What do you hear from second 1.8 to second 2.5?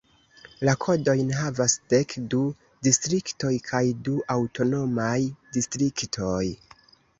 dek du